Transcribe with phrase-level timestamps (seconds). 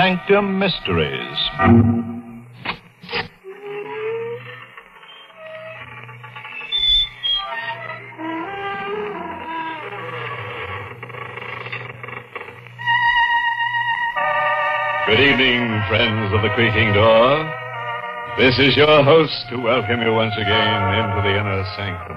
[0.00, 1.36] Sanctum Mysteries.
[15.06, 17.44] Good evening, friends of the creaking door.
[18.38, 22.16] This is your host to welcome you once again into the inner sanctum.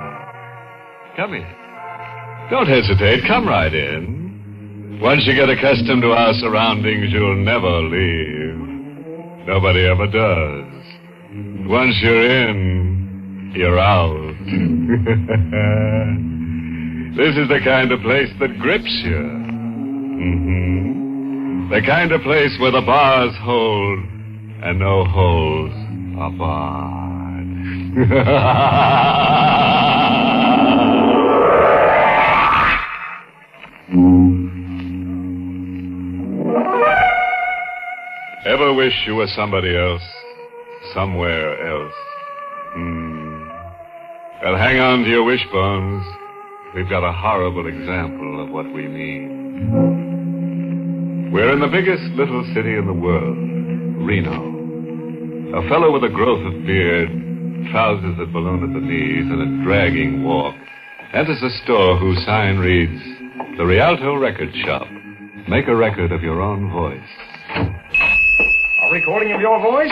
[1.18, 2.50] Come in.
[2.50, 3.28] Don't hesitate.
[3.28, 4.23] Come right in.
[5.04, 8.56] Once you get accustomed to our surroundings, you'll never leave.
[9.46, 10.66] Nobody ever does.
[11.68, 14.14] Once you're in, you're out.
[17.18, 19.20] this is the kind of place that grips you.
[20.22, 24.00] hmm The kind of place where the bars hold
[24.64, 25.74] and no holes
[26.18, 27.50] are barred.
[38.46, 40.02] Ever wish you were somebody else?
[40.94, 41.94] Somewhere else?
[42.74, 43.48] Hmm.
[44.44, 46.04] Well, hang on to your wishbones.
[46.76, 49.72] We've got a horrible example of what we mean.
[51.32, 53.38] We're in the biggest little city in the world,
[54.06, 54.52] Reno.
[55.58, 57.08] A fellow with a growth of beard,
[57.72, 60.56] trousers that balloon at the knees, and a dragging walk
[61.14, 63.02] enters a store whose sign reads,
[63.58, 64.86] The Rialto Record Shop.
[65.48, 67.00] Make a record of your own voice.
[68.94, 69.90] Recording of your voice?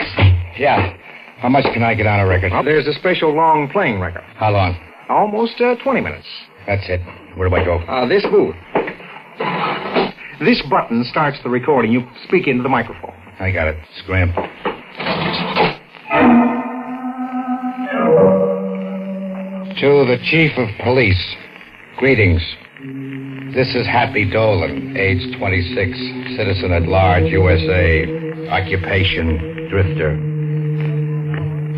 [0.56, 0.96] Yeah.
[1.38, 2.52] How much can I get on a record?
[2.52, 4.22] Well, there's a special long playing record.
[4.36, 4.78] How long?
[5.08, 6.26] Almost uh, 20 minutes.
[6.68, 7.00] That's it.
[7.34, 7.78] Where do I go?
[7.78, 8.54] Uh, this booth.
[10.38, 11.90] This button starts the recording.
[11.90, 13.12] You speak into the microphone.
[13.40, 13.76] I got it.
[14.04, 14.32] Scram.
[19.80, 21.36] To the Chief of Police,
[21.96, 22.40] greetings.
[23.52, 30.16] This is Happy Dolan, age 26, citizen at large, USA, occupation, drifter.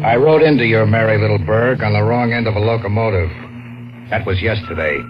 [0.04, 3.30] I rode into your merry little burg on the wrong end of a locomotive.
[4.10, 5.00] That was yesterday.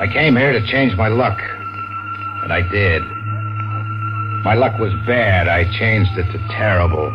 [0.00, 1.38] I came here to change my luck,
[2.44, 3.02] and I did.
[4.44, 5.48] My luck was bad.
[5.48, 7.08] I changed it to terrible.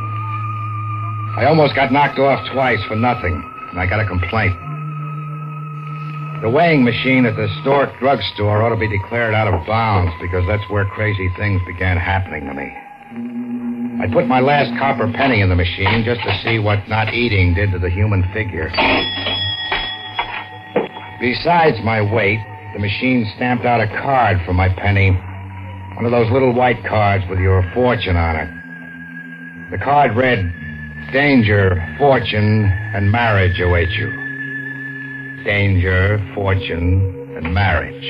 [1.37, 3.33] I almost got knocked off twice for nothing,
[3.71, 4.57] and I got a complaint.
[6.43, 10.43] The weighing machine at the Stork drugstore ought to be declared out of bounds because
[10.45, 12.82] that's where crazy things began happening to me.
[14.03, 17.53] I put my last copper penny in the machine just to see what not eating
[17.53, 18.67] did to the human figure.
[21.21, 22.39] Besides my weight,
[22.73, 25.11] the machine stamped out a card for my penny.
[25.95, 29.71] One of those little white cards with your fortune on it.
[29.71, 30.51] The card read,
[31.13, 34.11] Danger, fortune, and marriage await you.
[35.45, 38.03] Danger, fortune, and marriage.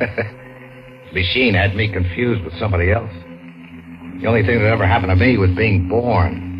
[1.14, 3.23] Machine had me confused with somebody else.
[4.20, 6.52] The only thing that ever happened to me was being born.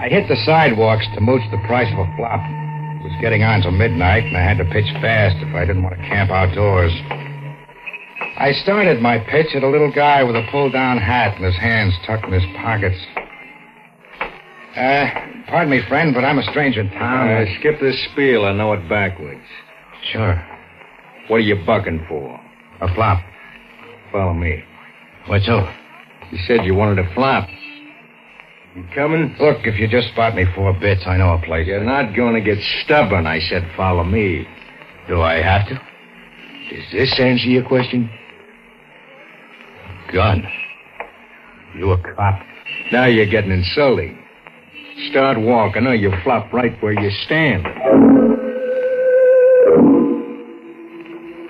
[0.00, 2.40] I hit the sidewalks to mooch the price of a flop.
[2.40, 5.82] It was getting on to midnight, and I had to pitch fast if I didn't
[5.82, 6.92] want to camp outdoors.
[8.40, 11.92] I started my pitch at a little guy with a pull-down hat and his hands
[12.06, 12.96] tucked in his pockets.
[14.76, 15.04] Uh,
[15.48, 17.28] pardon me, friend, but I'm a stranger in town.
[17.28, 18.46] Uh, skip this spiel.
[18.46, 19.44] I know it backwards.
[20.12, 20.42] Sure.
[21.28, 22.40] What are you bucking for?
[22.80, 23.22] A flop.
[24.10, 24.64] Follow me.
[25.30, 25.72] What's up?
[26.32, 27.48] You said you wanted a flop.
[28.74, 29.36] You coming?
[29.38, 31.68] Look, if you just spot me four bits, I know a place.
[31.68, 33.28] You're not going to get stubborn.
[33.28, 34.44] I said follow me.
[35.06, 35.74] Do I have to?
[35.74, 38.10] Does this answer your question?
[40.12, 40.42] Gun.
[41.76, 42.42] You a cop?
[42.90, 44.20] Now you're getting insulting.
[45.12, 47.64] Start walking or you flop right where you stand.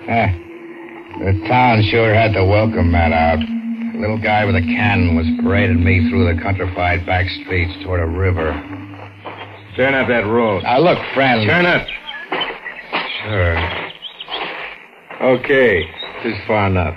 [0.07, 0.37] Eh,
[1.17, 3.39] the town sure had to welcome that out.
[3.93, 7.99] A little guy with a cannon was parading me through the countrified back streets toward
[7.99, 8.51] a river.
[9.75, 10.61] Turn up that roll.
[10.61, 11.47] Now, look, friend.
[11.47, 11.85] Turn up.
[13.23, 13.57] Sure.
[15.21, 15.83] Okay,
[16.23, 16.95] this is far enough.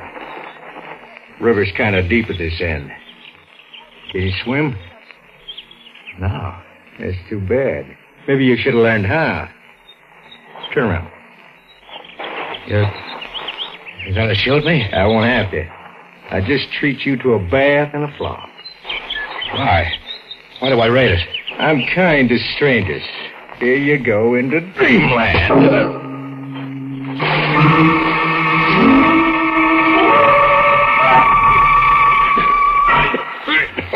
[1.40, 2.90] River's kind of deep at this end.
[4.12, 4.76] Can you swim?
[6.20, 6.56] No.
[7.00, 7.86] That's too bad.
[8.28, 9.48] Maybe you should have learned how.
[10.72, 11.10] Turn around.
[12.68, 12.84] You,
[14.06, 14.88] you gonna shoot me?
[14.92, 15.83] I won't have to.
[16.30, 18.48] I just treat you to a bath and a flop.
[19.52, 19.92] Why?
[20.60, 21.20] Why do I rate it?
[21.58, 23.02] I'm kind to strangers.
[23.58, 25.52] Here you go into dreamland.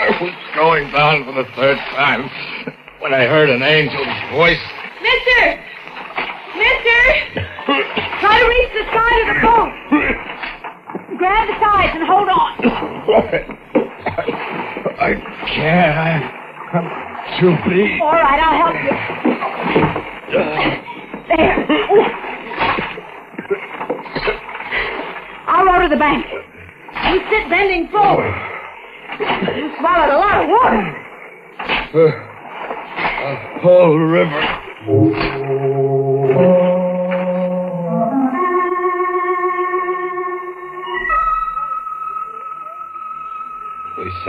[0.01, 2.31] I was going down for the third time
[3.01, 4.61] when I heard an angel's voice.
[5.03, 5.65] Mister!
[6.55, 7.01] Mister!
[8.21, 10.35] Try to reach the side of the boat.
[11.19, 12.50] grab the sides and hold on.
[14.99, 15.15] I
[15.47, 15.99] can't.
[15.99, 16.23] I,
[16.73, 16.87] I'm
[17.41, 18.00] too big.
[18.00, 18.93] All right, I'll help you.
[21.29, 21.56] There.
[25.49, 26.25] I'll row to the bank.
[27.12, 28.35] You sit bending forward.
[29.19, 31.05] You swallowed a lot of water.
[31.94, 34.43] Uh, uh, a whole river.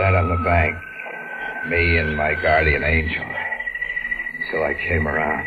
[0.00, 0.74] Sat on the bank,
[1.68, 3.24] me and my guardian angel,
[4.50, 5.46] till I came around.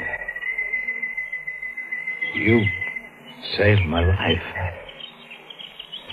[2.36, 2.62] You
[3.58, 4.44] saved my life.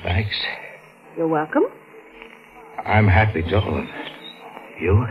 [0.05, 0.35] Thanks.
[1.19, 1.65] You're welcome.
[2.87, 3.89] I'm Happy Dolan.
[4.81, 5.07] You?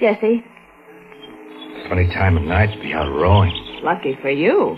[0.00, 0.44] Jesse,
[1.88, 3.52] Funny time of night to be out rowing.
[3.82, 4.76] lucky for you.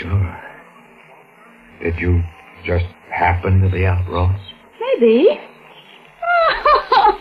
[0.00, 0.40] Sure.
[1.82, 2.22] Did you
[2.64, 4.38] just happen to be out rowing?
[4.80, 5.26] Maybe.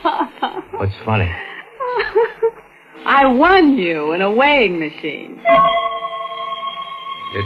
[0.71, 1.29] What's funny?
[3.05, 5.41] I won you in a weighing machine.
[7.33, 7.45] Did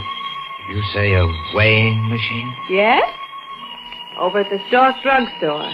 [0.70, 2.54] you say a weighing machine?
[2.70, 3.02] Yes?
[4.18, 5.72] Over at the Stork drugstore.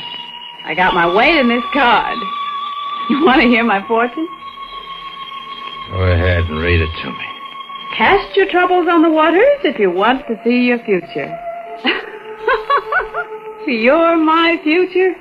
[0.64, 2.18] I got my weight in this card.
[3.10, 4.28] You want to hear my fortune?
[5.90, 7.24] Go ahead and read it to me.
[7.96, 11.38] Cast your troubles on the waters if you want to see your future.
[13.66, 15.14] You're my future?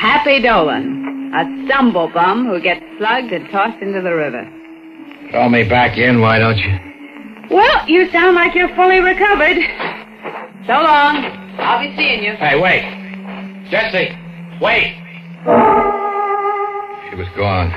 [0.00, 4.48] Happy Dolan, a stumble bum who gets slugged and tossed into the river.
[5.30, 6.78] Throw me back in, why don't you?
[7.54, 9.58] Well, you sound like you're fully recovered.
[10.66, 11.16] So long.
[11.60, 12.32] I'll be seeing you.
[12.32, 12.80] Hey, wait.
[13.70, 14.16] Jesse,
[14.58, 14.96] wait.
[17.10, 17.70] She was gone.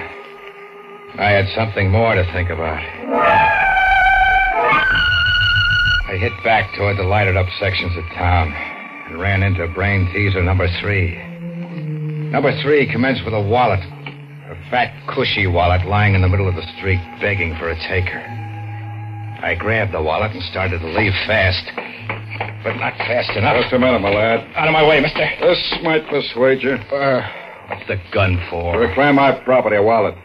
[1.19, 2.79] I had something more to think about.
[6.07, 10.41] I hit back toward the lighted up sections of town and ran into brain teaser
[10.41, 11.32] number three.
[12.33, 16.55] Number three commenced with a wallet, a fat, cushy wallet lying in the middle of
[16.55, 18.25] the street, begging for a taker.
[19.45, 21.61] I grabbed the wallet and started to leave fast,
[22.65, 23.57] but not fast enough.
[23.57, 24.49] What's the matter, my lad?
[24.55, 25.21] Out of my way, mister.
[25.41, 26.73] This might persuade you.
[26.73, 27.21] Uh,
[27.69, 28.73] what's the gun for?
[28.73, 30.15] To reclaim my property, a wallet.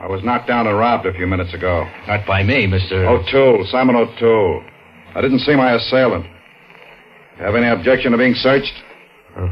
[0.00, 1.88] I was knocked down and robbed a few minutes ago.
[2.06, 3.08] Not by me, Mr.
[3.08, 4.62] O'Toole, Simon O'Toole.
[5.14, 6.26] I didn't see my assailant.
[7.38, 8.74] Have any objection to being searched?
[9.34, 9.48] Uh,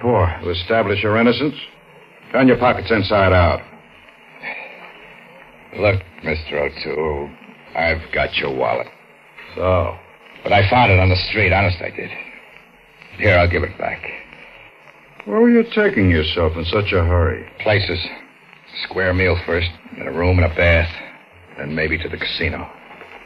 [0.00, 0.26] for?
[0.42, 1.54] To establish your innocence?
[2.32, 3.60] Turn your pockets inside out.
[5.78, 6.54] Look, Mr.
[6.70, 7.30] O'Toole,
[7.76, 8.86] I've got your wallet.
[9.54, 9.94] So,
[10.42, 11.52] But I found it on the street.
[11.52, 12.10] Honest, I did.
[13.18, 14.02] Here, I'll give it back.
[15.24, 17.46] where were you taking yourself in such a hurry?
[17.62, 17.98] Places.
[18.84, 20.90] Square meal first, then a room and a bath.
[21.58, 22.68] Then maybe to the casino.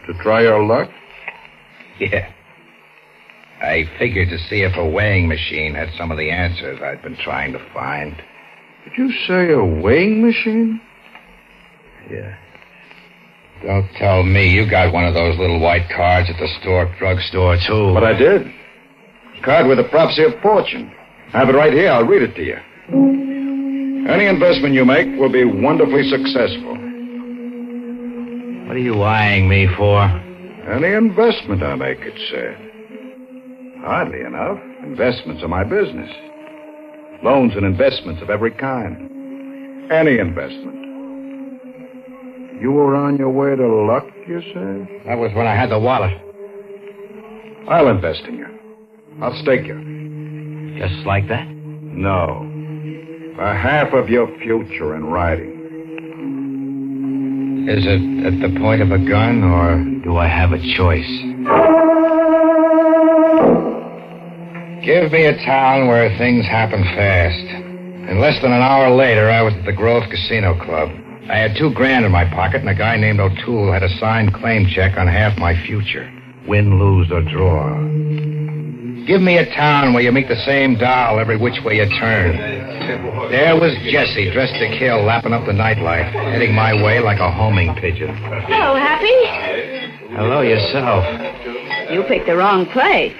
[0.07, 0.89] To try your luck?
[2.01, 2.33] Yeah.
[3.61, 7.17] I figured to see if a weighing machine had some of the answers I'd been
[7.17, 8.17] trying to find.
[8.85, 10.81] Did you say a weighing machine?
[12.11, 12.37] Yeah.
[13.63, 17.59] Don't tell me you got one of those little white cards at the Stork drugstore,
[17.67, 17.93] too.
[17.93, 18.47] But I did.
[19.45, 20.91] Card with a prophecy of fortune.
[21.35, 21.91] I have it right here.
[21.91, 22.57] I'll read it to you.
[24.09, 26.75] Any investment you make will be wonderfully successful.
[28.67, 30.03] What are you eyeing me for?
[30.03, 32.70] Any investment I make, it said.
[33.85, 36.11] Oddly enough, investments are my business.
[37.23, 39.91] Loans and investments of every kind.
[39.91, 40.77] Any investment.
[42.61, 45.03] You were on your way to luck, you say?
[45.07, 46.13] That was when I had the wallet.
[47.69, 48.47] I'll invest in you.
[49.23, 50.79] I'll stake you.
[50.79, 51.49] Just like that?
[51.49, 52.47] No.
[53.37, 55.57] For half of your future in writing.
[57.69, 61.09] Is it at the point of a gun, or do I have a choice?
[64.85, 67.37] Give me a town where things happen fast.
[68.09, 70.89] And less than an hour later, I was at the Grove Casino Club.
[71.29, 74.33] I had two grand in my pocket, and a guy named O'Toole had a signed
[74.33, 76.11] claim check on half my future.
[76.49, 77.77] Win, lose, or draw.
[79.07, 82.39] Give me a town where you meet the same doll every which way you turn.
[83.31, 87.31] There was Jesse, dressed to kill, lapping up the nightlife, heading my way like a
[87.31, 88.17] homing pigeon.
[88.17, 90.17] Hello, Happy.
[90.17, 91.05] Hello, yourself.
[91.93, 93.15] You picked the wrong place.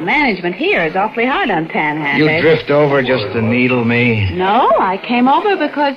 [0.00, 2.26] The management here is awfully hard on Panhandle.
[2.26, 4.30] You drift over just to needle me?
[4.32, 5.94] No, I came over because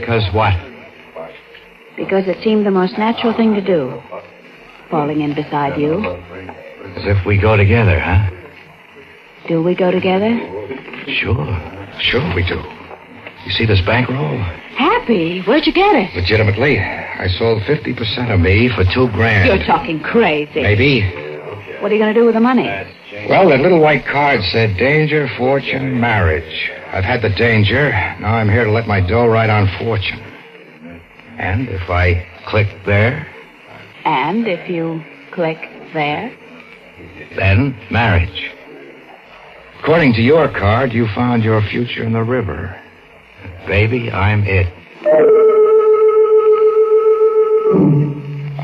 [0.00, 0.54] Because what?
[1.98, 4.02] because it seemed the most natural thing to do.
[4.90, 6.02] Falling in beside you.
[6.96, 8.30] As if we go together, huh?
[9.46, 10.30] Do we go together?
[11.20, 11.44] Sure.
[12.00, 12.56] Sure we do.
[13.44, 14.38] You see this bankroll?
[14.78, 15.42] Happy?
[15.42, 16.16] Where'd you get it?
[16.16, 16.78] Legitimately.
[16.80, 19.46] I sold 50% of me for two grand.
[19.46, 20.62] You're talking crazy.
[20.62, 21.02] Maybe.
[21.84, 22.64] What are you going to do with the money?
[23.28, 26.70] Well, that little white card said danger, fortune, marriage.
[26.90, 27.90] I've had the danger.
[28.20, 30.18] Now I'm here to let my dough ride on fortune.
[31.36, 33.26] And if I click there,
[34.06, 35.58] And if you click
[35.92, 36.34] there,
[37.36, 38.50] then marriage.
[39.80, 42.80] According to your card, you found your future in the river.
[43.66, 44.72] Baby, I'm it.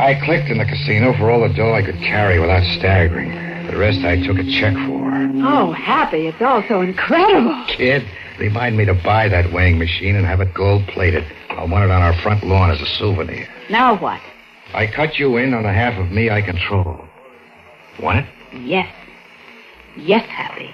[0.01, 3.29] I clicked in the casino for all the dough I could carry without staggering.
[3.71, 5.13] The rest I took a check for.
[5.45, 6.27] oh, happy!
[6.27, 7.67] It's all so incredible.
[7.69, 8.03] Kid,
[8.39, 11.25] remind me to buy that weighing machine and have it gold plated.
[11.51, 13.47] I'll want it on our front lawn as a souvenir.
[13.69, 14.21] Now what?
[14.73, 17.05] I cut you in on the half of me I control.
[18.01, 18.27] Want it?
[18.65, 18.91] Yes,
[19.99, 20.73] yes, happy.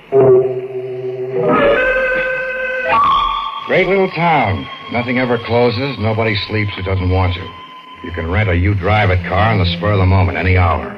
[3.67, 4.65] Great little town.
[4.93, 5.99] Nothing ever closes.
[5.99, 7.66] Nobody sleeps who doesn't want to.
[8.05, 10.57] You can rent a you drive it car on the spur of the moment, any
[10.57, 10.95] hour.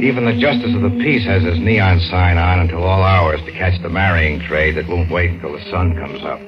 [0.00, 3.52] Even the Justice of the Peace has his neon sign on until all hours to
[3.52, 6.40] catch the marrying trade that won't wait until the sun comes up.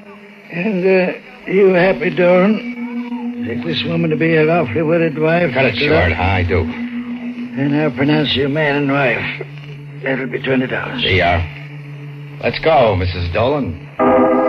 [0.52, 3.44] And, uh, you happy, Doran?
[3.48, 5.52] Take this woman to be a lawfully wedded wife?
[5.54, 6.22] Cut it short, huh?
[6.22, 6.60] I do.
[6.60, 9.46] And I'll pronounce you man and wife.
[10.02, 11.02] That'll be twenty dollars.
[11.02, 11.42] See ya.
[12.42, 13.32] Let's go, Mrs.
[13.32, 14.39] Dolan.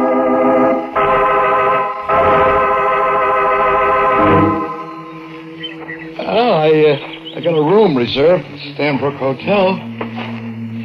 [6.62, 9.74] I, uh, I got a room reserved at the Stanbrook Hotel.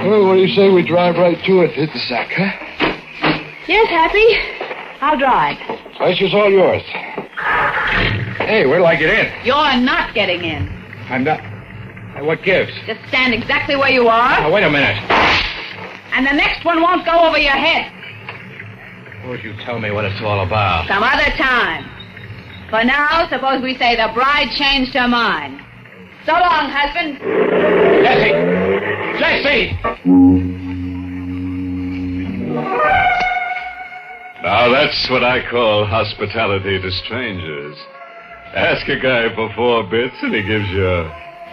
[0.09, 2.49] Well, what do you say we drive right to it, hit the sack, huh?
[3.68, 4.25] Yes, happy.
[5.02, 5.59] I'll drive.
[5.99, 6.83] Pleasure's all yours.
[8.40, 9.45] Hey, where do I get in?
[9.47, 10.66] You're not getting in.
[11.11, 11.40] I'm not.
[11.40, 12.73] Hey, What gives?
[12.87, 14.97] Just stand exactly where you are, Oh, wait a minute.
[16.14, 17.92] and the next one won't go over your head.
[19.28, 20.88] Would you tell me what it's all about?
[20.88, 21.85] Some other time.
[22.71, 25.61] For now, suppose we say the bride changed her mind.
[26.26, 27.18] So long, husband.
[28.02, 28.33] Jesse!
[29.21, 29.78] Jesse!
[34.42, 37.76] Now that's what I call hospitality to strangers.
[38.56, 41.04] Ask a guy for four bits and he gives you a,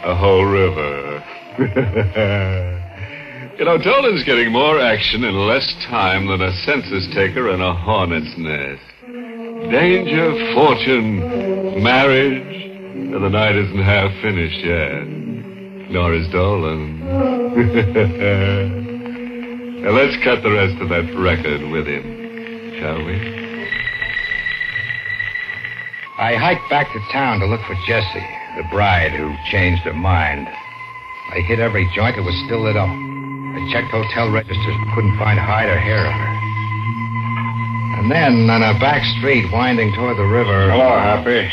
[0.05, 1.23] a whole river.
[3.59, 7.75] you know, Dolan's getting more action in less time than a census taker in a
[7.75, 8.81] hornet's nest.
[9.69, 15.07] Danger, fortune, marriage, and the night isn't half finished yet.
[15.89, 16.99] Nor is Dolan.
[19.81, 22.03] now let's cut the rest of that record with him,
[22.77, 23.15] shall we?
[26.17, 30.47] I hiked back to town to look for Jessie, the bride who changed her mind.
[30.47, 32.89] I hit every joint that was still lit up.
[32.89, 36.33] I checked hotel registers, but couldn't find hide or hair of her.
[38.01, 40.69] And then, on a back street winding toward the river.
[40.69, 41.49] Hello, Happy.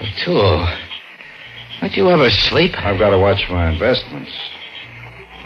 [0.00, 0.66] O'Toole.
[1.80, 2.72] Don't you ever sleep?
[2.78, 4.30] I've got to watch my investments.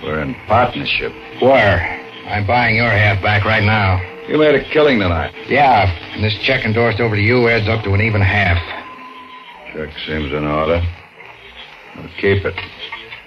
[0.03, 1.13] We're in partnership.
[1.41, 1.81] Where?
[2.27, 4.01] I'm buying your half back right now.
[4.29, 5.35] You made a killing tonight.
[5.49, 8.59] Yeah, and this check endorsed over to you adds up to an even half.
[9.73, 10.81] Check seems in order.
[11.97, 12.55] I'll keep it.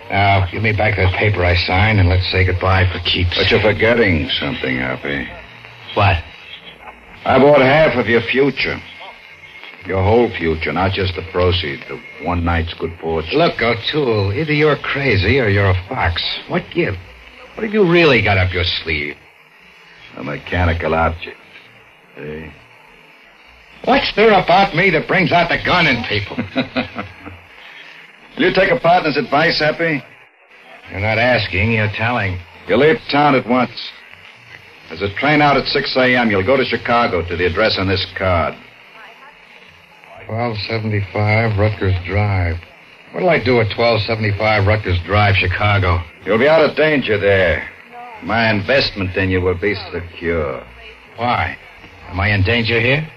[0.09, 3.35] Now, give me back that paper I signed and let's say goodbye for keeps.
[3.35, 5.27] But you're forgetting something, Happy.
[5.95, 6.23] What?
[7.25, 8.79] I bought half of your future.
[9.87, 13.37] Your whole future, not just the proceeds of one night's good fortune.
[13.37, 16.23] Look, O'Toole, either you're crazy or you're a fox.
[16.47, 16.95] What give?
[17.53, 19.15] What have you really got up your sleeve?
[20.17, 21.37] A mechanical object.
[22.15, 22.51] Hey?
[23.83, 26.37] What's there about me that brings out the gun in people?
[28.37, 30.01] Will you take a partner's advice, Happy?
[30.89, 32.39] you're not asking, you're telling.
[32.67, 33.91] You leave town at once.
[34.89, 36.31] There's a train out at 6 a.m.
[36.31, 38.55] You'll go to Chicago to the address on this card.
[40.27, 42.57] 1275 Rutgers Drive.
[43.13, 46.01] What'll I do at 1275 Rutgers Drive, Chicago?
[46.25, 47.69] You'll be out of danger there.
[48.23, 50.65] My investment in you will be secure.
[51.17, 51.55] Why?
[52.09, 53.07] Am I in danger here?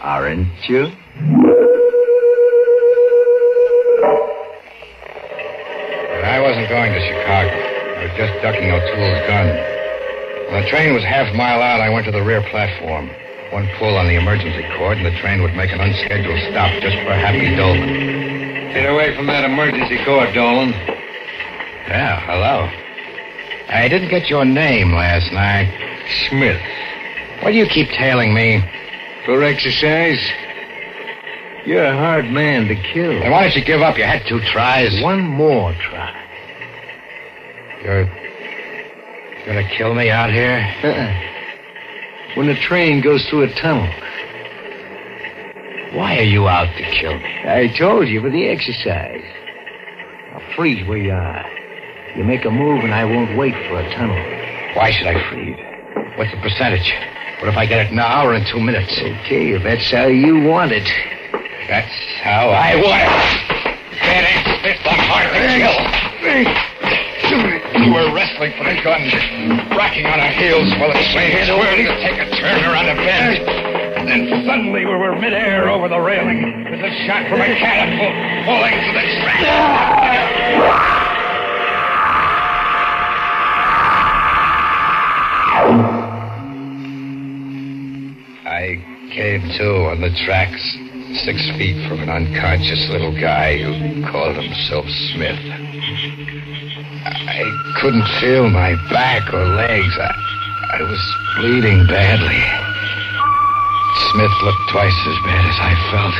[0.00, 0.86] Aren't you?
[6.06, 7.50] But I wasn't going to Chicago.
[7.50, 9.48] I was just ducking O'Toole's gun.
[10.52, 13.10] When the train was half a mile out, I went to the rear platform.
[13.50, 16.94] One pull on the emergency cord, and the train would make an unscheduled stop just
[17.02, 18.72] for Happy Dolan.
[18.72, 20.70] Get away from that emergency cord, Dolan.
[21.90, 22.70] Yeah, hello.
[23.68, 25.66] I didn't get your name last night.
[26.28, 26.62] Smith.
[27.42, 28.62] Why do you keep tailing me?
[29.26, 30.20] For exercise?
[31.66, 33.18] You're a hard man to kill.
[33.18, 33.98] Then why don't you give up?
[33.98, 35.02] You had two tries.
[35.02, 36.16] One more try.
[37.82, 38.04] You're
[39.44, 40.72] gonna kill me out here?
[40.84, 41.29] Uh-uh.
[42.36, 43.88] When a train goes through a tunnel.
[45.92, 47.42] Why are you out to kill me?
[47.44, 49.24] I told you for the exercise.
[50.30, 51.44] Now freeze where you are.
[52.16, 54.14] You make a move and I won't wait for a tunnel.
[54.76, 55.58] Why should I freeze?
[56.16, 56.92] What's the percentage?
[57.40, 58.92] What if I get it now or in two minutes?
[58.96, 60.86] Okay, if that's how you want it.
[61.66, 63.40] That's how I want it.
[64.02, 66.69] That ain't fit the hard to kill.
[67.80, 69.00] We were wrestling for the gun,
[69.72, 73.40] rocking on our heels while the train swerved to take a turn around a bend.
[73.96, 78.12] And then suddenly we were midair over the railing as a shot from a catapult
[78.44, 79.40] falling to the track.
[88.44, 88.76] I
[89.10, 90.60] came to on the tracks,
[91.24, 94.84] six feet from an unconscious little guy who called himself
[95.14, 95.40] Smith.
[97.40, 99.96] I couldn't feel my back or legs.
[99.96, 100.12] I,
[100.76, 101.00] I was
[101.40, 102.36] bleeding badly.
[104.12, 106.16] Smith looked twice as bad as I felt.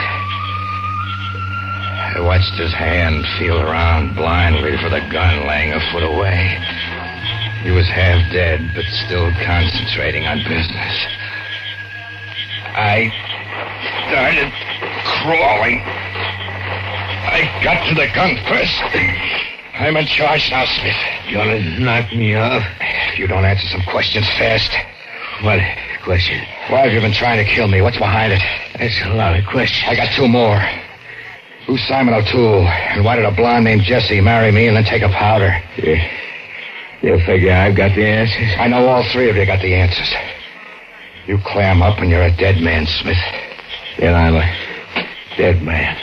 [2.17, 6.57] I watched his hand feel around blindly for the gun laying a foot away.
[7.65, 10.97] He was half dead, but still concentrating on business.
[12.81, 13.13] I
[14.09, 14.49] started
[15.21, 15.85] crawling.
[17.29, 19.50] I got to the gun first.
[19.81, 20.97] I'm in charge now, Smith.
[21.27, 22.63] You're gonna knock me off?
[22.81, 24.71] If you don't answer some questions fast.
[25.43, 25.59] What
[26.05, 26.37] question?
[26.69, 27.81] Why have you been trying to kill me?
[27.81, 28.43] What's behind it?
[28.77, 29.89] That's a lot of questions.
[29.89, 30.61] I got two more.
[31.67, 32.69] Who's Simon O'Toole?
[32.69, 35.49] And why did a blonde named Jessie marry me and then take a powder?
[35.79, 35.97] Yeah.
[37.01, 38.53] You'll figure I've got the answers.
[38.59, 40.13] I know all three of you got the answers.
[41.27, 43.17] You clam up and you're a dead man, Smith.
[43.99, 45.07] Then I'm a
[45.39, 45.97] dead man.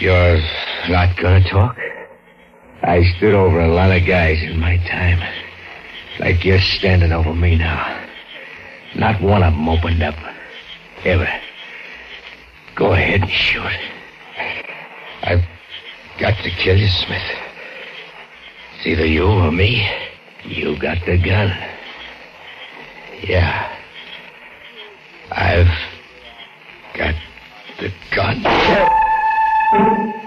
[0.00, 0.40] You're
[0.88, 1.76] not gonna talk?
[2.86, 5.18] I stood over a lot of guys in my time.
[6.20, 8.06] Like you're standing over me now.
[8.94, 10.14] Not one of them opened up.
[11.02, 11.28] Ever.
[12.76, 13.62] Go ahead and shoot.
[15.22, 15.44] I've
[16.20, 17.22] got to kill you, Smith.
[18.76, 19.88] It's either you or me.
[20.44, 21.56] You got the gun.
[23.26, 23.74] Yeah.
[25.32, 25.70] I've
[26.94, 27.14] got
[27.80, 30.20] the gun.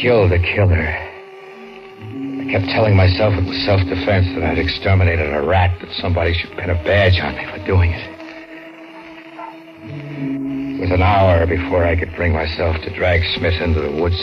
[0.00, 0.80] Kill the killer.
[0.80, 6.56] I kept telling myself it was self-defense that I'd exterminated a rat, that somebody should
[6.56, 8.08] pin a badge on me for doing it.
[10.80, 14.16] It was an hour before I could bring myself to drag Smith into the woods.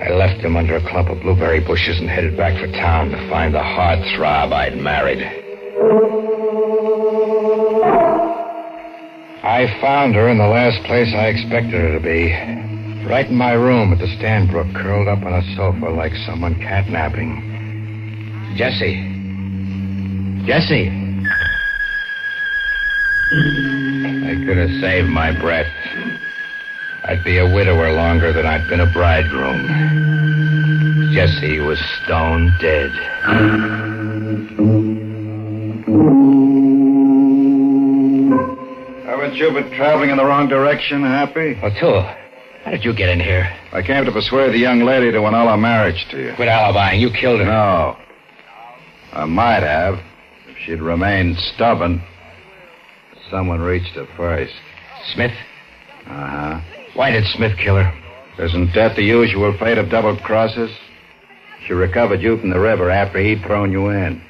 [0.00, 3.28] I left him under a clump of blueberry bushes and headed back for town to
[3.28, 5.22] find the heartthrob I'd married.
[9.42, 12.73] I found her in the last place I expected her to be.
[13.06, 18.56] Right in my room at the Stanbrook, curled up on a sofa like someone catnapping.
[18.56, 18.94] Jesse.
[20.46, 20.88] Jesse.
[24.26, 25.70] I could have saved my breath.
[27.04, 29.66] I'd be a widower longer than I'd been a bridegroom.
[31.12, 32.90] Jesse was stone dead.
[39.06, 41.58] Haven't you been traveling in the wrong direction, Happy?
[41.62, 42.02] Oh, O'Toole,
[42.64, 43.44] how did you get in here?
[43.72, 46.34] I came to persuade the young lady to annul our marriage to you.
[46.34, 46.98] Quit alibying.
[46.98, 47.44] You killed her.
[47.44, 47.96] No.
[49.12, 49.96] I might have,
[50.48, 52.02] if she'd remained stubborn.
[53.30, 54.54] Someone reached her first.
[55.12, 55.32] Smith?
[56.06, 56.60] Uh huh.
[56.94, 57.92] Why did Smith kill her?
[58.38, 60.70] Isn't that the usual fate of double crosses?
[61.66, 64.22] She recovered you from the river after he'd thrown you in.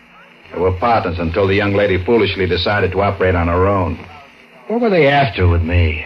[0.52, 3.96] They were partners until the young lady foolishly decided to operate on her own.
[4.66, 6.04] What were they after with me?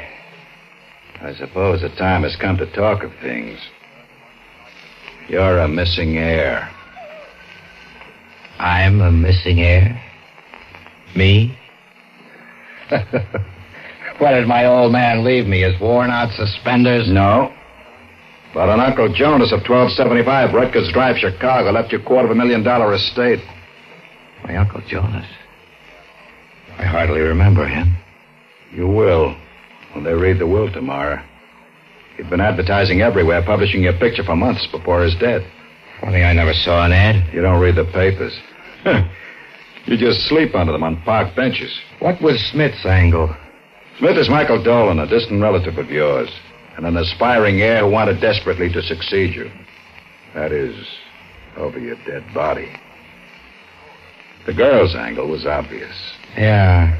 [1.21, 3.59] I suppose the time has come to talk of things.
[5.29, 6.71] You're a missing heir.
[8.59, 10.01] I'm a missing heir?
[11.17, 11.59] Me?
[14.19, 15.63] what did my old man leave me?
[15.63, 17.09] His worn out suspenders?
[17.09, 17.53] No.
[18.55, 22.35] But an Uncle Jonas of 1275 Rutgers Drive, Chicago, left you a quarter of a
[22.35, 23.41] million dollar estate.
[24.45, 25.27] My Uncle Jonas.
[26.79, 27.97] I hardly remember him.
[28.73, 29.37] You will
[29.93, 31.23] when they read the will tomorrow.
[32.17, 35.43] He'd been advertising everywhere, publishing your picture for months before his death.
[36.01, 37.33] Funny I never saw an ad.
[37.33, 38.39] You don't read the papers.
[39.87, 41.73] you just sleep under them on park benches.
[42.01, 43.35] What was Smith's angle?
[43.99, 46.29] Smith is Michael Dolan, a distant relative of yours,
[46.77, 49.51] and an aspiring heir who wanted desperately to succeed you.
[50.35, 50.77] That is,
[51.57, 52.71] over your dead body.
[54.47, 55.95] The girl's angle was obvious.
[56.37, 56.97] Yeah.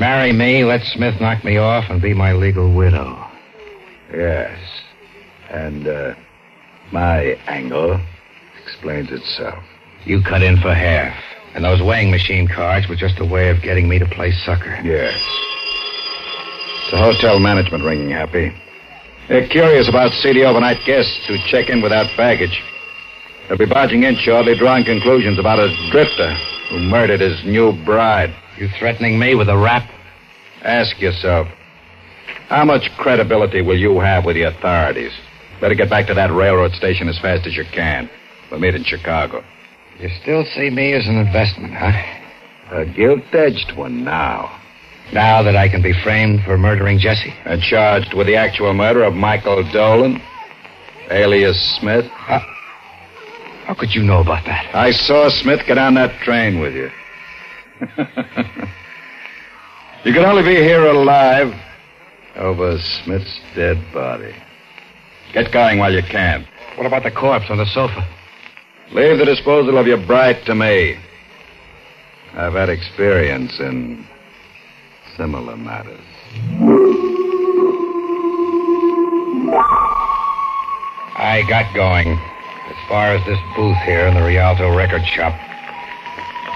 [0.00, 3.22] Marry me, let Smith knock me off, and be my legal widow.
[4.10, 4.58] Yes.
[5.50, 6.14] And, uh,
[6.90, 8.00] my angle
[8.64, 9.62] explains itself.
[10.06, 11.14] You cut in for half.
[11.54, 14.80] And those weighing machine cards were just a way of getting me to play sucker.
[14.82, 15.20] Yes.
[16.80, 18.54] It's the hotel management ringing, Happy.
[19.28, 22.62] They're curious about seedy overnight guests who check in without baggage.
[23.48, 26.32] They'll be barging in shortly, drawing conclusions about a drifter
[26.70, 28.34] who murdered his new bride.
[28.60, 29.90] You threatening me with a rap?
[30.62, 31.48] Ask yourself,
[32.48, 35.12] how much credibility will you have with the authorities?
[35.62, 38.10] Better get back to that railroad station as fast as you can.
[38.50, 39.42] We'll meet in Chicago.
[39.98, 42.76] You still see me as an investment, huh?
[42.76, 44.60] A gilt-edged one now.
[45.10, 47.32] Now that I can be framed for murdering Jesse?
[47.46, 50.20] And charged with the actual murder of Michael Dolan,
[51.10, 52.04] alias Smith.
[52.10, 52.40] How,
[53.64, 54.74] how could you know about that?
[54.74, 56.90] I saw Smith get on that train with you.
[60.04, 61.54] you can only be here alive
[62.36, 64.34] over Smith's dead body.
[65.32, 66.46] Get going while you can.
[66.76, 68.06] What about the corpse on the sofa?
[68.92, 70.96] Leave the disposal of your bride to me.
[72.34, 74.06] I've had experience in
[75.16, 76.00] similar matters.
[81.16, 82.08] I got going.
[82.08, 85.49] As far as this booth here in the Rialto record shop.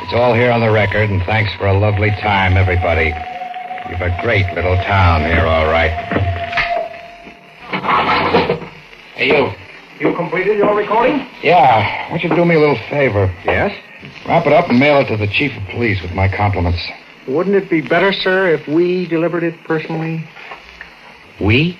[0.05, 3.07] It's all here on the record, and thanks for a lovely time, everybody.
[3.89, 5.89] You've a great little town here, all right.
[9.15, 9.51] Hey, you.
[9.99, 11.27] You completed your recording?
[11.43, 13.35] Yeah, why don't you do me a little favor?
[13.47, 13.73] Yes.
[14.27, 16.87] Wrap it up and mail it to the chief of police with my compliments.
[17.27, 20.23] Wouldn't it be better, sir, if we delivered it personally?
[21.41, 21.79] We?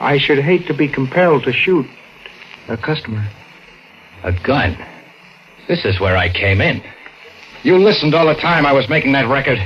[0.00, 1.84] I should hate to be compelled to shoot
[2.68, 3.28] a customer.
[4.24, 4.74] A gun?
[5.68, 6.82] This is where I came in.
[7.62, 9.58] You listened all the time I was making that record.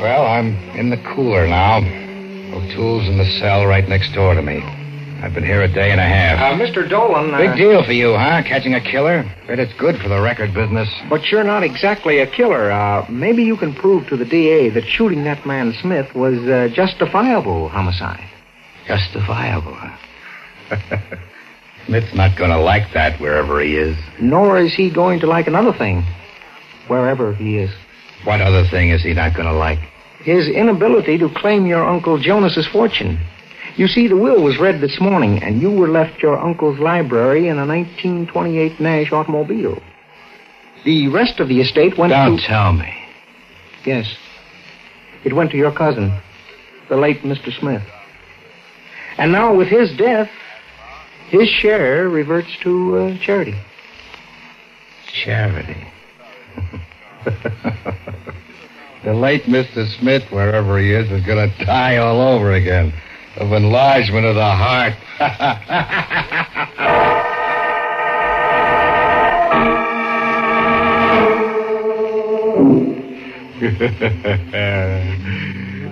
[0.00, 1.78] Well, I'm in the cooler now.
[2.56, 4.62] O'Toole's in the cell right next door to me.
[5.22, 6.40] I've been here a day and a half.
[6.40, 6.88] Uh, Mr.
[6.88, 7.34] Dolan.
[7.34, 8.42] Uh, Big deal for you, huh?
[8.42, 9.22] Catching a killer?
[9.46, 10.88] Bet it's good for the record business.
[11.10, 12.72] But you're not exactly a killer.
[12.72, 16.68] Uh, maybe you can prove to the DA that shooting that man Smith was uh,
[16.74, 18.24] justifiable homicide.
[18.86, 19.96] Justifiable, huh?
[21.86, 23.96] Smith's not going to like that wherever he is.
[24.20, 26.04] Nor is he going to like another thing,
[26.88, 27.70] wherever he is.
[28.24, 29.78] What other thing is he not going to like?
[30.22, 33.18] His inability to claim your Uncle Jonas's fortune.
[33.76, 37.48] You see, the will was read this morning, and you were left your uncle's library
[37.48, 39.80] in a 1928 Nash automobile.
[40.84, 42.46] The rest of the estate went Don't to...
[42.46, 42.92] tell me.
[43.86, 44.14] Yes.
[45.24, 46.20] It went to your cousin,
[46.88, 47.58] the late Mr.
[47.58, 47.82] Smith.
[49.18, 50.30] And now, with his death,
[51.30, 53.54] his share reverts to uh, charity.
[55.06, 55.86] Charity.
[59.04, 59.86] the late Mr.
[59.98, 62.92] Smith, wherever he is, is going to die all over again
[63.36, 64.94] of enlargement of the heart.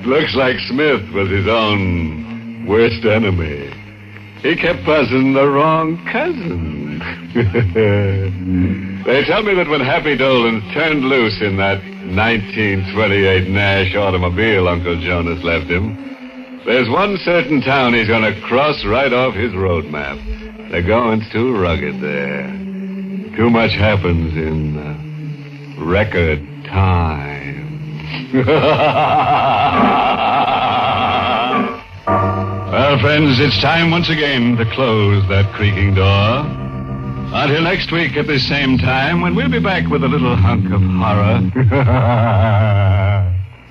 [0.04, 3.77] Looks like Smith was his own worst enemy.
[4.42, 6.98] He kept buzzing the wrong cousin.
[9.04, 11.82] they tell me that when Happy Dolan turned loose in that
[12.14, 18.84] 1928 Nash automobile Uncle Jonas left him, there's one certain town he's going to cross
[18.84, 20.18] right off his road map.
[20.70, 22.46] The going's too rugged there.
[23.36, 24.94] Too much happens in uh,
[25.84, 27.58] record time.
[33.00, 36.44] friends, it's time once again to close that creaking door.
[37.30, 40.64] Until next week at this same time, when we'll be back with a little hunk
[40.72, 41.40] of horror.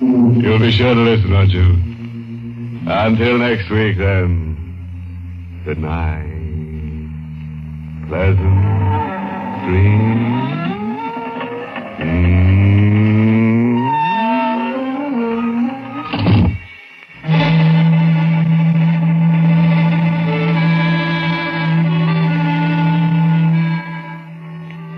[0.00, 1.76] You'll be sure to listen, won't you?
[2.90, 4.56] Until next week, then.
[5.64, 6.26] Good night.
[8.08, 8.64] Pleasant
[9.66, 10.48] dreams.
[12.00, 12.47] Mm.